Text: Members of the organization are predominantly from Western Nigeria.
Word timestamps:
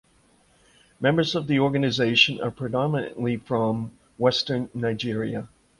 Members 0.99 1.35
of 1.35 1.45
the 1.45 1.59
organization 1.59 2.41
are 2.41 2.49
predominantly 2.49 3.37
from 3.37 3.91
Western 4.17 4.67
Nigeria. 4.73 5.47